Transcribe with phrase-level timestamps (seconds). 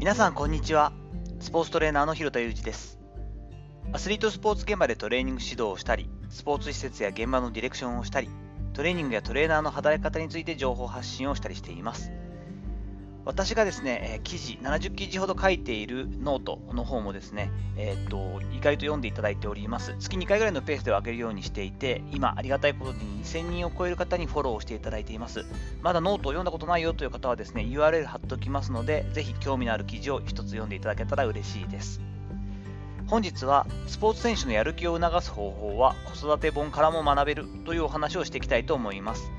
[0.00, 0.94] 皆さんこんにちは。
[1.40, 2.98] スポーツトレーナーの広田裕二です。
[3.92, 8.30] アスリートスポーツ現場でトレーニング指導をしたりスポーツ施設や現場のディレクションをしたり
[8.72, 12.12] トレーニングやトレーナーの働き方について情報発信をしたりしています。
[13.24, 19.94] 私がですね、記事、70記事ほど書いているノートの方もですね、えー、っと、意外と読んでいただいております。
[19.98, 25.44] 月2回ぐらいのペースで上げるようにしていて、今、ありがたいことに2000人を超える方にフォローしていただいています。
[25.82, 32.00] まだノートを読んだことないよという方はですね、URL 貼っておきますので、ぜひ興味のある記事を一つ読んでいただけたら嬉しいです。
[33.06, 39.30] 本日は、スポーツ選手のやる気を促す方法は子育て本からも学べるというお話をしていきたいと思います。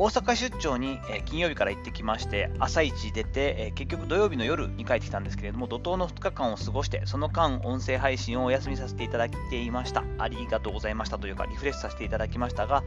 [0.00, 10.02] 大阪出張に、え金曜日から行ってきまして、朝一出て、え結局土曜日の夜に帰ってきたんですけれども、怒涛の2日間を過ごして、その間、音声配信をお休みさせていただいていました。
[10.16, 12.82] ありがとうございましたというか、リフレッシュさせていただきましたが、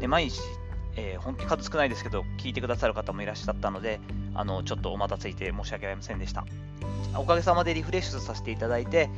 [0.00, 0.40] で毎日、
[0.96, 4.00] えー、本当に数少ないですけど、聞いてくださる方もいらっしゃったので、
[4.34, 6.46] あのちょっとお待たせいて申し訳ありませんでした。
[7.14, 9.10] おかげさまでリフレッシュさせていただいて、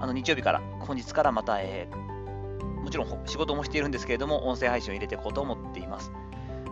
[0.00, 5.58] あの日曜日から、本日からまた、えー、もちろん仕事もしているんですけれども、音声配信を入れていこうと思っ。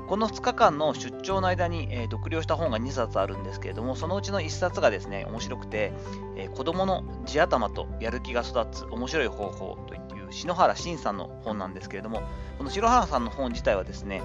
[0.08, 5.92] この2日間の出張の間に、えー、読了した本が2冊あるんですけれども、そのうちの1冊がですね、面白くて、
[6.36, 12.22] えー、子供の地頭とやる気が育つ面白い方法という篠原慎さんの本なんですけれども、
[12.56, 14.22] この篠原さんの本自体はですね、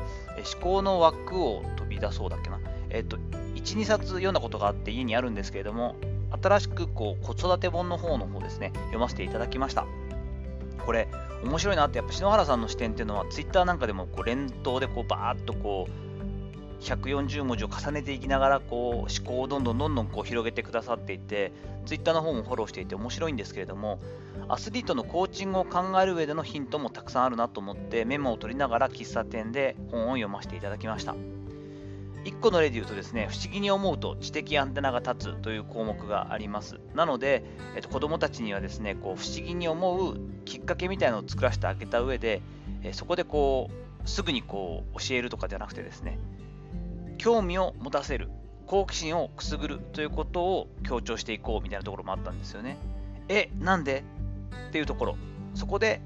[0.54, 5.96] 思考の枠を飛び出そうだっけな、えっ、と、1、2冊読んだことがあって家にあるんですけれども、
[6.42, 9.86] 新しくこう子育て本の方の方ですね、読ませていただきました。
[10.86, 11.08] これ、
[11.44, 16.04] 面白いなって、やっぱ篠原さんの視点っていうのは、ツイッターなんかでもこう連投でこうバーッとこう、
[16.84, 21.54] 140文字を重ねていきながらこう思考をどんどんどんどんこう広げてくださっていて、
[21.86, 24.00] ツイッターの方もフォローしていて面白いんですけれども、
[24.50, 31.16] アスリートのコーチングを考える上でのヒントもたくさんあるなと思ってメモを取りながら喫茶店で本を読ませていただきました。
[32.24, 36.80] 1個の例で言うとですね、不思議に思うと知的アンテナが立つという項目があります。
[36.96, 37.44] なので、
[37.76, 42.42] えっと、子どもたちにはですね、こう不思議に思うきっかけみたいなのを作らせてあげた上で、
[42.84, 43.70] えそこでこ
[44.06, 46.18] う、すぐにこう教えるとかじゃなくてですね、
[47.18, 48.30] 興味を持たせる、
[48.68, 52.78] 好奇心をくすぐるということを強調していこうみたいなところもあったんですよね。
[53.28, 54.04] え、なんで？
[54.70, 55.18] っていうところ、
[55.56, 56.02] そこで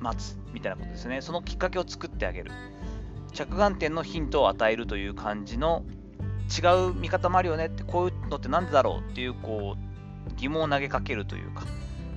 [0.00, 1.20] 待つみたいなことですね。
[1.20, 2.50] そのきっかけを作ってあげる。
[3.34, 5.84] 着眼点のヒントを与えるという感じの
[6.48, 11.64] 違う見方もあるよねってこういうのって何でだろうっていうこう疑問を投げかけるというか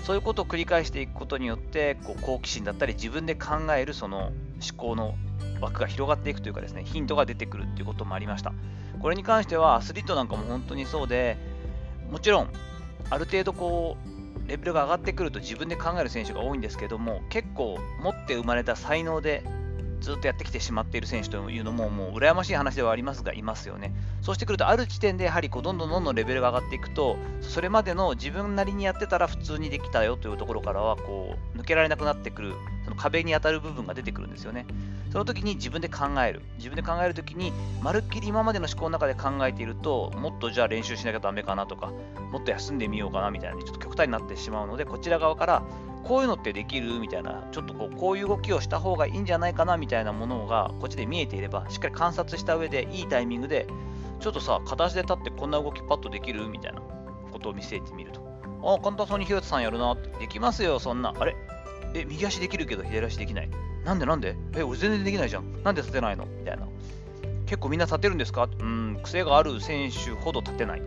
[0.03, 4.33] そういうことを繰り返していくことによってこう好奇心だったり自分で考えるその思
[4.77, 5.15] 考の
[5.59, 8.53] 枠が広がっていくというかですねヒントが出てくるっていうこともありました。
[8.99, 11.37] これに関してはアスリートなんかも本当にそうで
[12.11, 12.49] もちろん
[13.09, 13.97] ある程度こ
[14.45, 19.43] うレベルが上がってくると自分で考える選手が多いんですけども結構持って生まれた才能で
[19.99, 23.93] ずっとやってきてしまっている選手というのも、もう羨ましい話ではありますが、いますよね。
[24.21, 32.53] そうしてくると、ある時点でやはりこうどんどんどんどんレベルが上がっていくと、それまでの自分なりにやってたら普通にできたよというところからは、こう抜けられなくなってくる、
[32.97, 34.65] 壁に当たる部分が出てくるんですよね。
[35.11, 36.41] その時に自分で考える。
[36.57, 41.93] 自分で考える時に、まるっきり今までの思考の中で考えていると、もっとじゃあ練習しなきゃダメかなとか、
[42.31, 45.63] もっと休んでみようかなみたいな、ちょっと極端になってしまうので、こちら側から
[46.03, 46.99] こういうのってできる？
[46.99, 49.77] みたいな、ちょっとこうこういう動きをした方がいいんじゃないかな？
[49.77, 53.67] みたいなものがこっちで見えていれば、しっかり観察した上でいいタイミングで、
[54.19, 56.49] ちょっとさ、片足で立ってこんな動きパッとできる？
[56.49, 56.81] みたいな
[57.31, 58.27] ことを見せてみると。
[58.63, 60.09] ああ、簡単そうにひろたさんやるなって。
[60.19, 61.13] できますよ、そんな。
[61.17, 61.35] あれ？
[61.93, 63.49] え、右足できるけど左足できない。
[63.85, 64.35] なんでなんで？
[64.55, 65.63] え、俺全然できないじゃん。
[65.63, 66.25] なんで立てないの？
[66.25, 66.67] みたいな。
[67.45, 68.49] 結構みんな立てるんですか？
[68.59, 70.81] うん、癖がある選手ほど立てない。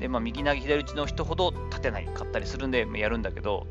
[0.00, 3.66] で、まあ、右投げ左打ちの人ほど立てないかったりするんで、やるんだけど、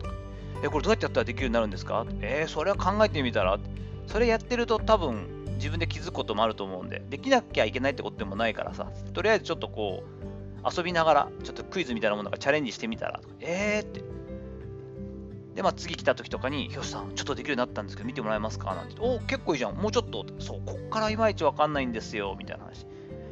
[0.64, 2.06] え、これどうやってやったらできるようになるんですか？
[2.22, 3.60] えー、それは考えてみたら
[4.08, 14.13] それやってると多分自分で気づくこともあると思うんで、できなきゃいけないってことでもないからさ、とりあえずちょっとこう、遊びながら、ちょっとクイズみたいなものがチャレンジしてみたら、えーって。
[15.56, 18.74] で、まあ次来た時とかに、ひよしさん、ちょっとできるようになったんですけど、見てもらえますか？
[18.76, 18.96] なんて。
[19.00, 19.76] おお結構いいじゃん。
[19.76, 20.26] もうちょっと。
[20.40, 22.36] そう、こっからいまいちわかんないんですよ。
[22.38, 22.86] みたいな話。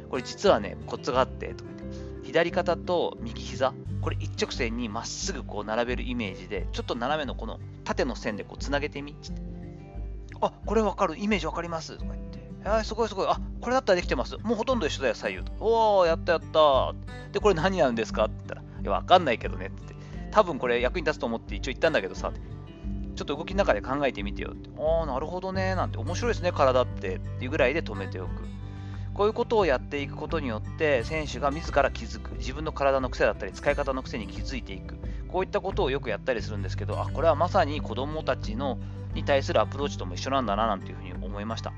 [0.08, 2.26] これ実はね、コツがあって、とか言って。
[2.26, 9.32] 左肩と右膝これ一直線にまっすぐこう並べるイメージで、ちょっと斜めのこの縦の線でこうつなげてみって。
[10.40, 12.38] あ、これわかる、イメージわかりますとか言って。
[12.64, 13.26] えー、すごいすごい。
[13.28, 14.36] あ、これだったらできてます。
[14.38, 15.52] もうほとんど一緒だよ、左右と。
[15.60, 16.94] おー、やったやった。
[17.32, 18.24] で、これ何なんですか？
[18.24, 19.94] って言ったら、いや、わかんないけどねって。
[20.32, 22.32] 多分これ役に立つと思って一応言ったんだけどさ、
[23.14, 24.70] ちょっと動きの中で考えてみてよって。
[24.78, 25.74] ああ、なるほどね。
[25.74, 28.32] なんて面白いですね、体ってっていうぐらいで止めておく。
[29.14, 34.96] こういうことをやっていくことによって、選手が自ら気づく、自分の体の癖だったり、使い方の癖に気づいていく、
[35.28, 38.78] こういったことをよくやったりするんですけど、あ、これはまさに子供たちの
[39.14, 41.74] に対するアプローチとも一緒なんだな、なんていうふうに思いました。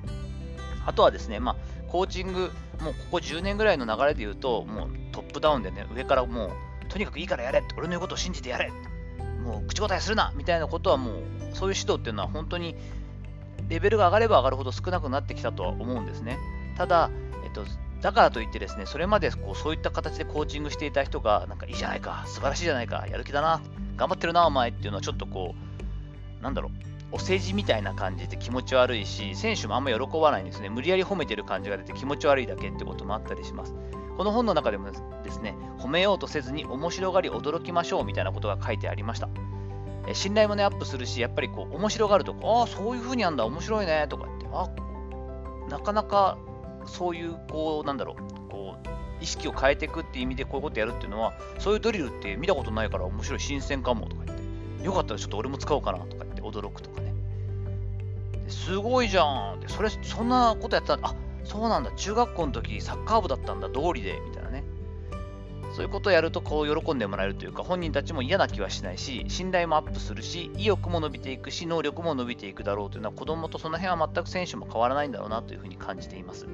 [0.86, 1.56] あとはですね、まあ、
[1.88, 6.50] コーチング、もうここ10年ぐらいの流れで言うと、もうトップダウンでね、上からもう、
[6.94, 8.72] とにかくいいからやれ俺の言うことを信じてやれ
[9.42, 11.14] もう口答えするなみたいなことはもう、
[11.52, 12.76] そういう指導っていうのは本当に
[13.68, 16.38] レベルが上がれば上がるほど少なくなってきたとは思うんですね。
[16.78, 17.10] ただ、
[17.44, 17.64] えっと、
[18.00, 23.60] だからといってですね、それまでこうそういった形でコーチングしていた人が、なんかいいじゃないか、素晴らしいじゃないか、やる気だな、
[23.96, 25.56] 頑張ってるな、お前っていうのはちょっとこ
[26.40, 26.72] う、なんだろう、
[27.10, 30.68] お世辞みたいな感じで気持ち悪いし、選手もあんま喜ばないんですね。
[30.68, 33.74] 無理やり褒めてる感じが出て気持ち悪いだけってこともあったりします。
[34.16, 39.28] この本の中でもですね、褒めようとせずに面白がり驚きましょうみたいなことが書いてありました。
[40.06, 44.68] え信頼もね、アップするし、やっぱりこう、面白がると、ああ、そういう風になんだ、面白いね、とかって、あ
[45.70, 46.36] なかなか
[46.86, 48.88] そういう、こう、なんだろう、こう、
[49.22, 57.14] 意識を変えていくっていう意味でこういうことやるっていうのは、そういうドリルって見たことないから面白い、新鮮かもとか言って、よかったらちょっと俺も使おうかなとか言って驚くとかね。
[58.48, 61.08] すごいじゃんって、それ、そんなことやってたんだ。
[61.08, 61.14] あ、
[61.44, 61.92] そうなんだ。
[61.92, 64.64] 中学校の時サッカー部だったんだ、道理で、みたいなね。
[65.74, 76.46] そういうことをやると、こう、喜んでもらえるというか、本人たちも嫌な気はしないし、信頼もアップするし、意欲も伸びていくし、能力も伸びていくだろうというのは、子供とその辺は全く選手も変わらないんだろうなというふうに感じています。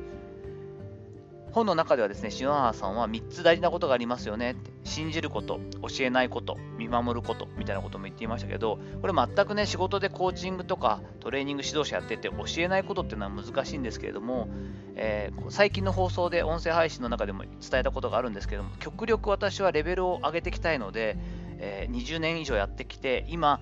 [1.52, 4.70] 本の中ではですね、篠原さんは3つ大事なことがありますよねって。
[4.85, 14.49] 信じること、教えないこと、見守ることみたいなことも言っていましたけど、これ全くね、仕事でコーチングとかトレーニング指導者やってて教えないことっていうのは難しいんですけれども、
[14.97, 21.17] えー、最近の放送で音声配信の中でも伝えたことがあるんですけども、極力私はレベルを上げていきたいので、
[21.58, 23.61] えー、20年以上やってきて、今、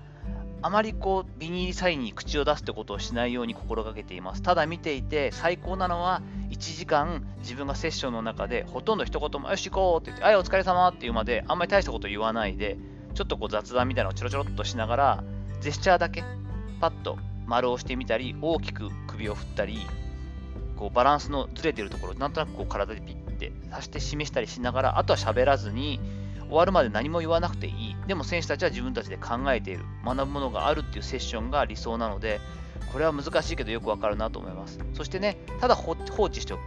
[0.61, 4.41] あまりこうビニールサインに口を出すってことをしないように心がけています。
[4.41, 12.77] ただ見ていて最高なのは1時間自分がセッションの中でほとんど一言もよし行こうって言って、はいお疲れ様っていうまであんまり大したこと言わないで、
[13.13, 15.23] ちょっとこう雑談みたいなのをちょろちょろっとしながら、
[15.61, 16.23] ジェスチャーだけ
[16.79, 19.79] パッと丸をしてみたり、大きく首を振ったり、
[20.75, 25.99] こうバランスのずれてるところ、なんとなくこう体でピッてさして示したりしながら、あとは喋らずに、
[26.49, 27.95] 終わるまで何も言わなくていい。
[28.07, 29.85] でも選手たちは自分たちで考えている。
[30.03, 32.41] 学ぶものがあるっていうセッションが理想なので、
[32.91, 34.79] これは難しいけどよくわかるなと思います。
[34.95, 36.61] そしてね、ただ放置しておく。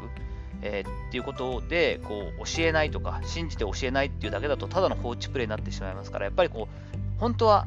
[0.62, 7.66] えー、っていうことでこう教えないとか信じて教えないっていうだけだとただの放置プレイになってしまいますからやっぱりこう本当は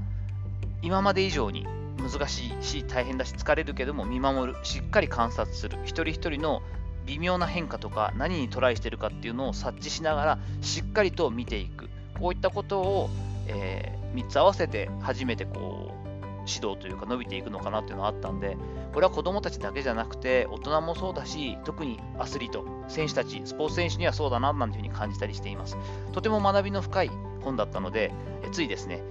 [0.81, 1.67] 今まで以上に
[1.97, 6.62] 難しいし大変だし疲れるけども見守るしっかり観察する一人一人の
[7.06, 11.89] 微妙な変化とか何にトライしてるかっていうのを察知しながらしっかりと見ていく
[12.19, 13.09] こういったことを、
[13.47, 16.06] えー、3つ合わせて初めてこう
[16.47, 18.57] 指導というか伸びていくのかなっていうのがあったんで、
[18.94, 25.77] これは子供たちだけじゃなくて、大人もそうだし、特にアスリート、選手たち、スポーツ選手にはそうだな、なんていうふうに感じたりしています。
[26.13, 28.12] とても学びの深い本だったので、
[28.44, 29.01] えついですね、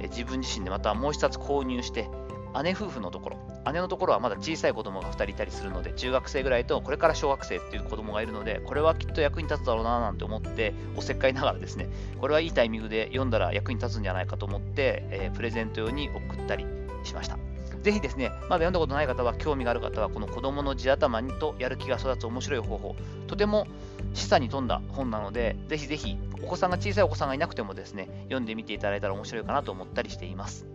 [0.00, 2.08] え自分自身でまたもう一冊購入して、
[2.62, 3.36] 姉夫婦のところ、
[3.72, 11.88] 姉のところはまだ小さい子供が2人いたりするので、中学生ぐらいとこれから小学生っていう子供がいるので、これはきっと役に立つだろうななんて思って、おせっかいながらですね、
[12.20, 16.66] これはいいタイミングで読んだら役に立つんじゃないかと思って、えー、プレゼント用に送ったり
[17.04, 17.38] しました。
[17.84, 22.96] ぜひですね、まだ読んだことない方は、興味がある方は、この子供の地頭にとやる気が育つ面白い方法、
[23.26, 23.66] とても
[24.14, 30.66] 示唆に富んだ本なので、ぜひぜひ、お子さんが小さいお子さんがいなくてもですね、読んでみていただいたら面白いかなと思ったりしています。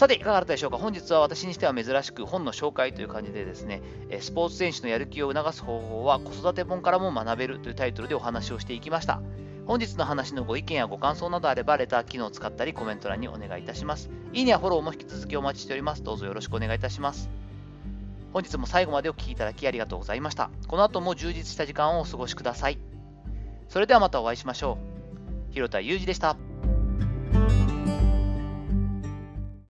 [0.00, 0.78] さて、いかがだったでしょうか？
[0.78, 3.82] 本日は私にしては珍しく本の紹介という感じでですね、
[4.18, 9.20] スポーツ選手のやる気を促す方法は子育て本からも学べるというタイトルでお話をしていきました。
[9.66, 14.08] 本日の話のご意見やご感想などあれば、レター機能を使ったりコメント欄にお願いいたします。
[14.32, 16.02] いいねやフォローも引き続きお待ちしております。
[16.02, 17.28] どうぞよろしくお願いいたします。
[18.32, 20.48] 本日も最後までお聴きいただきありがとうございました。
[20.66, 22.78] この後も充実した時間をお過ごしください。
[23.68, 24.78] それではまたお会いしましょ
[25.50, 25.52] う。
[25.52, 26.38] 広田裕二でした。